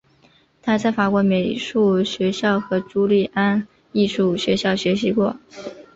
[0.63, 5.37] 他在法国美术学校和朱利安艺术学校学习过。